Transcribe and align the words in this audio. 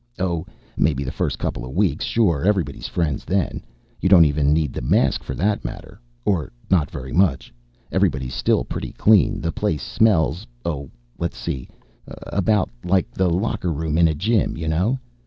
Oh, 0.17 0.47
maybe 0.77 1.03
the 1.03 1.11
first 1.11 1.37
couple 1.37 1.63
of 1.63 1.75
weeks, 1.75 2.03
sure 2.05 2.43
everybody's 2.43 2.87
friends 2.87 3.23
then. 3.23 3.63
You 3.99 4.09
don't 4.09 4.25
even 4.25 4.51
need 4.51 4.73
the 4.73 4.81
mask, 4.81 5.21
for 5.23 5.35
that 5.35 5.63
matter. 5.63 5.99
Or 6.25 6.51
not 6.71 6.89
very 6.89 7.13
much. 7.13 7.53
Everybody's 7.91 8.33
still 8.33 8.63
pretty 8.65 8.93
clean. 8.93 9.41
The 9.41 9.51
place 9.51 9.83
smells 9.83 10.47
oh, 10.65 10.89
let's 11.19 11.37
see 11.37 11.69
about 12.07 12.71
like 12.83 13.11
the 13.11 13.29
locker 13.29 13.71
room 13.71 13.95
in 13.95 14.07
a 14.07 14.15
gym. 14.15 14.57
You 14.57 14.69
know? 14.69 14.97